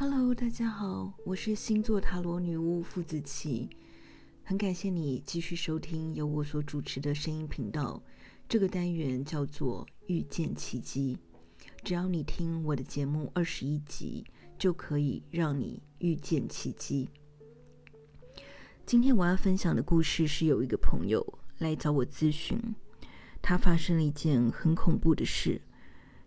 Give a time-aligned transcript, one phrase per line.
[0.00, 3.68] Hello，大家好，我是星座塔罗女巫傅子琪，
[4.44, 8.00] 很感谢你继续收听由我所主持的声音频道。
[8.48, 11.18] 这个单元叫做遇见奇迹，
[11.82, 14.24] 只要你听我的节目二十一集，
[14.56, 17.08] 就可以让你遇见奇迹。
[18.86, 22.56] 今天我要分享的故事是有一个朋友来找我咨询，
[23.42, 25.60] 他发生了一件很恐怖的事，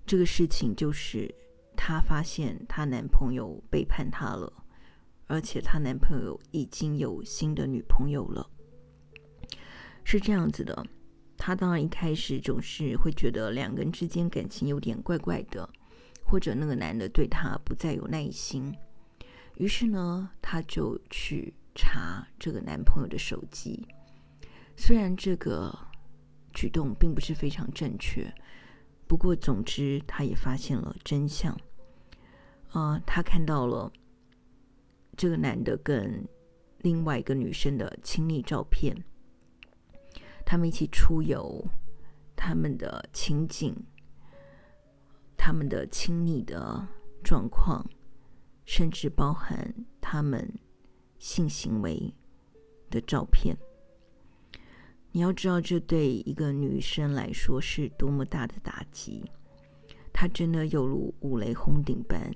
[0.06, 1.34] 这个事情就是。
[1.84, 4.54] 她发现她男朋友背叛她了，
[5.26, 8.48] 而且她男朋友已经有新的女朋友了。
[10.04, 10.86] 是这样子的，
[11.36, 15.68] 她当然一开始总是会觉得两个人之间感情有点怪怪的，
[16.24, 18.72] 或者那个男的对她不再有耐心。
[19.58, 23.88] 于是呢，她就去查这个男朋友的手机。
[24.78, 25.76] 虽然这个
[26.54, 28.32] 举动并不是非常正确，
[29.08, 31.60] 不过总之她也发现了真相。
[32.72, 33.92] 啊、他看到了
[35.18, 36.26] 这个男的跟
[36.80, 38.96] 另外一个女生的亲密照片，
[40.46, 41.64] 他们一起出游，
[42.36, 43.76] 他们的情景，
[45.38, 46.88] 他们的亲密的
[47.24, 47.86] 状况，
[48.64, 50.58] 甚至包含他们
[51.20, 52.14] 性行为
[52.90, 53.56] 的照片。
[55.12, 59.30] 你要知道，这对一个女生来说是多么大的打击，
[60.14, 62.34] 她真的犹如五雷轰顶般。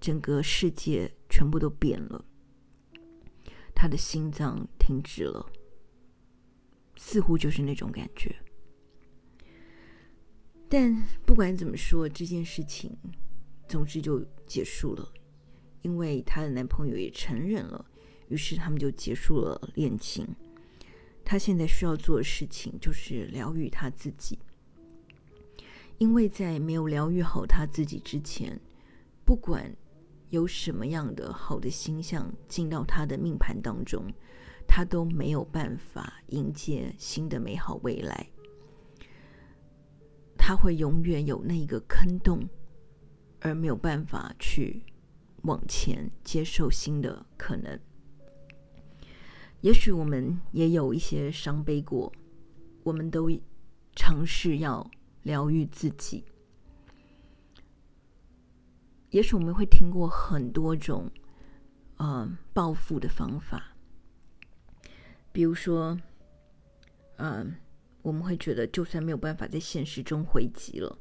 [0.00, 2.24] 整个世界全部都变了，
[3.74, 5.44] 他的心脏停止了，
[6.96, 8.34] 似乎就是那种感觉。
[10.68, 12.96] 但不管怎么说，这件事情
[13.66, 15.12] 总之就结束了，
[15.82, 17.84] 因为她的男朋友也承认了，
[18.28, 20.26] 于是他们就结束了恋情。
[21.24, 24.38] 她现在需要做的事情就是疗愈她自己，
[25.98, 28.60] 因为在没有疗愈好她自己之前，
[29.24, 29.74] 不管。
[30.30, 34.04] 有什么样的好的星象进到他的命盘当中，
[34.66, 38.28] 他都没有办法迎接新的美好未来。
[40.36, 42.48] 他会永远有那一个坑洞，
[43.40, 44.82] 而没有办法去
[45.42, 47.78] 往前接受新的可能。
[49.60, 52.12] 也许我们也有一些伤悲过，
[52.82, 53.30] 我们都
[53.96, 54.88] 尝试要
[55.22, 56.24] 疗愈自己。
[59.10, 61.10] 也许我们会听过很多种，
[61.96, 63.74] 呃，报复的方法。
[65.32, 65.98] 比如说，
[67.16, 67.54] 嗯、
[68.02, 70.98] 我们会觉得，就算没有办法在现实中回击了，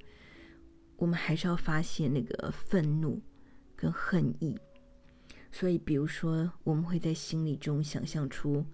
[0.95, 3.21] 我们还是要发泄那个愤怒
[3.75, 4.57] 跟恨意。
[5.51, 8.65] 所以，比如说，我们会在心里中想象出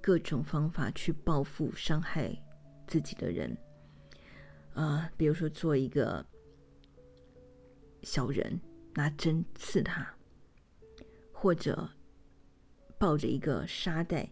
[0.00, 2.34] 各种方法去报复伤害
[2.86, 3.50] 自己的人。
[4.72, 6.24] 啊、呃，比如说，做一个
[8.02, 8.58] 小人。
[8.98, 10.16] 拿针刺他，
[11.30, 11.88] 或者
[12.98, 14.28] 抱着一个沙袋，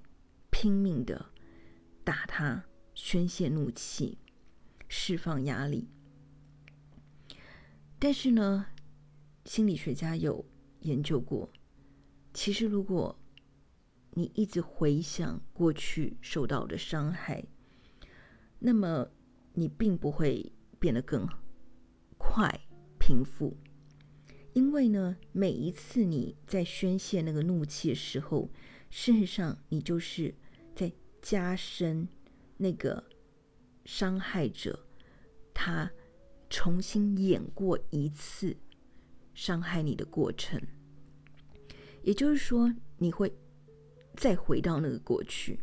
[0.51, 1.25] 拼命的
[2.03, 4.19] 打他，宣泄怒气，
[4.89, 5.89] 释放压力。
[7.97, 8.67] 但是呢，
[9.45, 10.45] 心理学家有
[10.81, 11.49] 研究过，
[12.35, 13.17] 其实如果
[14.15, 17.45] 你一直回想过去受到的伤害，
[18.59, 19.09] 那么
[19.53, 21.25] 你并不会变得更
[22.19, 22.63] 快
[22.99, 23.57] 平复。
[24.57, 28.51] 因为呢，每一次你在宣泄那个怒气的时候，
[28.89, 30.35] 事实上你就是
[30.75, 30.91] 在
[31.21, 32.09] 加深
[32.57, 33.05] 那个
[33.85, 34.87] 伤害者
[35.53, 35.91] 他
[36.49, 38.57] 重新演过一次
[39.35, 40.59] 伤害你的过程。
[42.03, 43.31] 也就是说，你会
[44.15, 45.61] 再回到那个过去，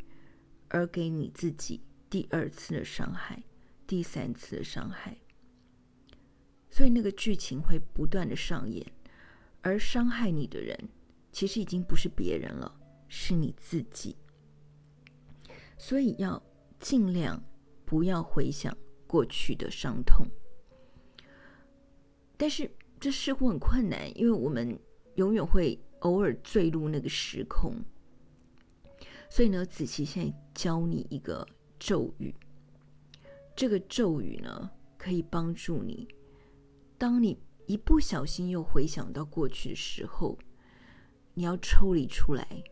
[0.68, 3.42] 而给你自己第二次的伤害，
[3.88, 5.18] 第三次的伤害。
[6.74, 8.84] 所以那个剧情会不断的上演，
[9.62, 10.76] 而伤害你的人
[11.32, 12.76] 其实已经不是别人了，
[13.08, 14.18] 是你自己。
[15.78, 16.42] 所以要
[16.80, 17.40] 尽量
[17.86, 18.76] 不要回想
[19.06, 20.26] 过去的伤痛。
[22.36, 22.68] 但是
[23.00, 24.76] 这似乎很困难，因为我们
[25.14, 27.76] 永远会偶尔坠入那个时空。
[29.30, 31.48] 所以呢，子琪现在教你一个
[31.78, 32.34] 咒语，
[33.56, 36.08] 这个咒语呢可以帮助你。
[37.04, 40.40] 当你一不小心又回想到过去的时候，
[41.34, 42.64] 你要抽离出来，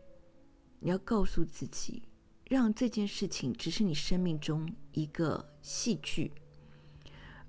[0.80, 2.02] 你要告诉自己，
[2.48, 6.32] 让这件事情只是你生命中一个戏剧，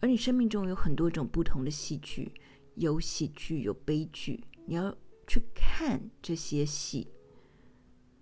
[0.01, 2.33] 而你生命中有很多种不同的戏剧，
[2.75, 4.93] 有喜剧，有悲剧，你要
[5.25, 7.07] 去看这些戏，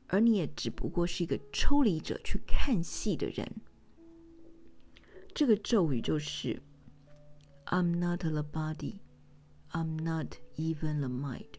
[0.05, 3.55] 而你也只不过是一个抽离者去看戏的人。
[5.33, 6.61] 这个咒语就是。
[7.70, 9.00] I'm not the body,
[9.72, 11.58] I'm not even the mind。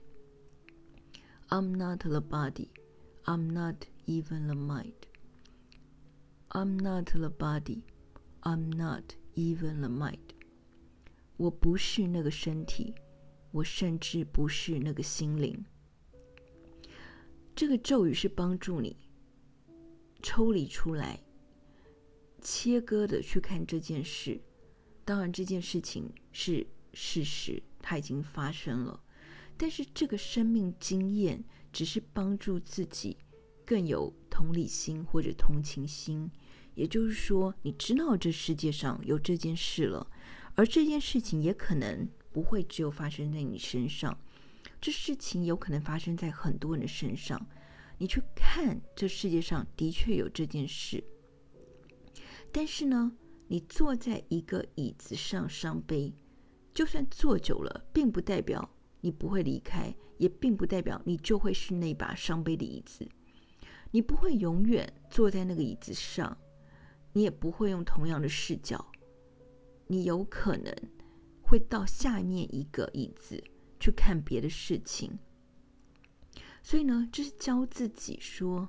[1.50, 2.72] I'm not the body.
[3.26, 5.08] I'm not even the mind.
[6.50, 7.84] I'm not the body.
[8.44, 10.34] I'm not even the mind.
[11.38, 12.96] 我不是那个身体，
[13.52, 15.64] 我甚至不是那个心灵。
[17.56, 18.98] 这个咒语是帮助你
[20.22, 21.22] 抽离出来、
[22.42, 24.42] 切割的去看这件事。
[25.13, 28.99] 当然，这件事情是事实，它已经发生了。
[29.59, 33.19] 但是，这个生命经验只是帮助自己
[33.67, 36.31] 更有同理心或者同情心。
[36.75, 40.11] 也就是说，你知道这世界上有这件事了，
[40.55, 44.19] 而这件事情也可能不会只有发生在你身上。
[44.81, 47.39] 这事情有可能发生在很多人的身上。
[47.99, 51.05] 你去看，这世界上的确有这件事。
[52.51, 53.13] 但是呢，
[53.53, 56.11] 你坐在一个椅子上伤悲，
[56.73, 58.67] 就算坐久了，并不代表
[59.03, 63.07] 你不会离开，也并不代表你就会是那把伤悲的椅子。
[63.91, 66.35] 你不会永远坐在那个椅子上，
[67.13, 68.91] 你也不会用同样的视角。
[69.87, 70.75] 你有可能
[71.43, 73.45] 会到下面一个椅子。
[73.79, 75.19] 去看别的事情，
[76.63, 78.69] 所以呢，这是教自己说，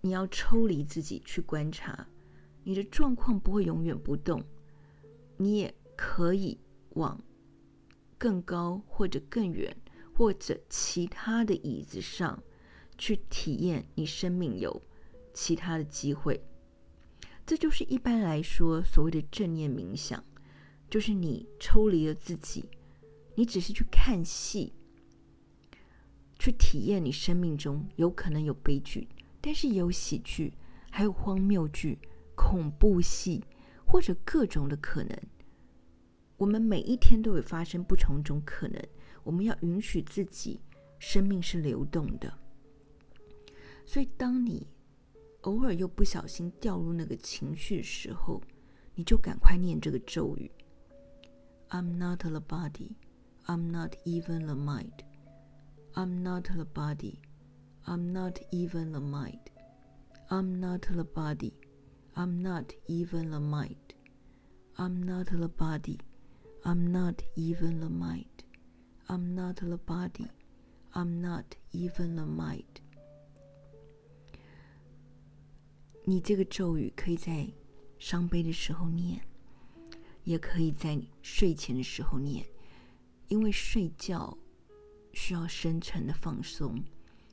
[0.00, 2.08] 你要抽离自己去观察，
[2.68, 4.42] 你的状况不会永远不动，
[5.36, 6.58] 你也可以
[6.94, 7.22] 往
[8.18, 9.74] 更高或者更远
[10.12, 12.42] 或者其他的椅子上
[12.98, 14.82] 去体验你生命有
[15.32, 16.42] 其他的机会。
[17.46, 20.24] 这就是一般来说所谓的正念冥想，
[20.90, 22.68] 就是你抽离了自己。
[23.36, 24.72] 你只是去看戏，
[26.36, 29.06] 去体验你生命中有可能有悲剧，
[29.40, 30.52] 但是有喜剧，
[30.90, 31.96] 还有荒谬剧、
[32.36, 33.42] 恐怖戏，
[33.84, 35.18] 或者各种的可能。
[36.36, 38.80] 我们每一天都会发生不同种可能，
[39.24, 40.60] 我们要允许自己，
[41.00, 42.32] 生命是流动的。
[43.84, 44.68] 所以，当你
[45.40, 48.42] 偶尔又不小心掉入那个情绪时候，
[48.94, 50.50] 你就赶快念这个咒语
[51.70, 52.92] ：I'm not the body。
[53.46, 55.04] I'm not even the mind.
[55.94, 57.20] I'm not the body.
[57.84, 59.38] I'm not even the mind.
[60.28, 61.52] I'm not the body.
[62.15, 63.75] I'm not even the mind.
[64.75, 65.99] I'm not the body.
[66.63, 68.25] I'm not even the mind.
[69.07, 70.29] I'm not the body.
[70.93, 72.65] I'm not even the mind.
[76.03, 77.47] 你这个咒语可以在
[77.97, 79.21] 伤悲的时候念，
[80.23, 82.45] 也可以在睡前的时候念。
[83.27, 84.37] 因为睡觉
[85.13, 86.83] 需要深层的放松，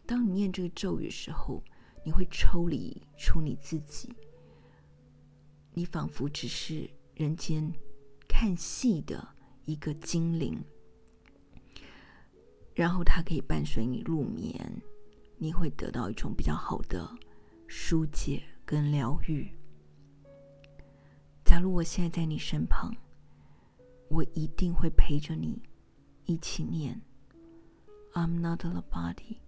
[0.06, 1.62] 当你念这个咒语的时候，
[2.04, 4.14] 你会抽离出你自己，
[5.73, 7.73] 你仿佛只是人间
[8.27, 9.27] 看戏的
[9.65, 10.63] 一个精灵，
[12.75, 14.81] 然后它可以伴随你入眠，
[15.37, 17.09] 你会得到一种比较好的
[17.67, 19.51] 疏解跟疗愈。
[21.43, 22.95] 假如我现在在你身旁，
[24.09, 25.61] 我一定会陪着你。
[26.25, 27.01] 一起念
[28.13, 29.39] ：I'm not the body,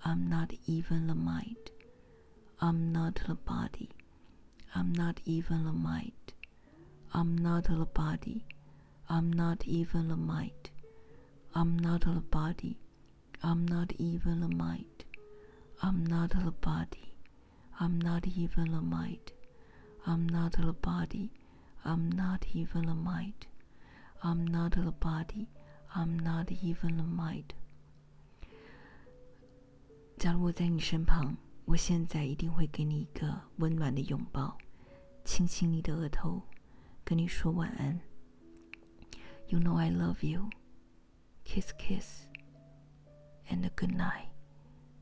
[0.00, 1.56] I'm not even the mind.
[2.58, 3.90] I'm not the body,
[4.77, 6.33] I'm not even the mind.
[7.13, 8.45] I'm not the body,
[9.09, 10.71] I'm not even the mind.
[11.53, 12.77] I'm not the body,
[13.43, 15.05] I'm not even the mind.
[15.81, 17.13] I'm not the body,
[17.79, 19.31] I'm not even the mind.
[20.05, 21.31] I'm not the body,
[21.85, 23.47] I'm not even the mind.
[24.23, 25.49] I'm not the body.
[25.95, 27.53] I'm not even the mind。
[30.17, 34.57] 假如我在你身旁，我现在一定会给你一个温暖的拥抱，
[35.23, 36.41] 亲亲你的额头，
[37.03, 37.99] 跟你说晚安。
[39.47, 40.49] You know I love you.
[41.43, 42.25] Kiss, kiss,
[43.49, 44.29] and good night.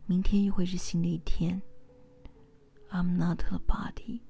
[0.05, 1.61] 明天又会是新的一天。
[2.89, 4.21] I'm not the body.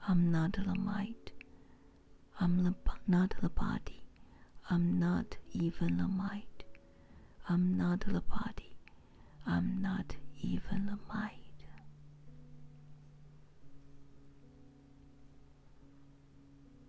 [0.00, 1.14] I'm not the mind.
[2.38, 2.74] I'm
[3.06, 4.00] not the body.
[4.68, 6.44] I'm not even the mind.
[7.46, 8.76] I'm not the body.
[9.44, 10.16] I'm not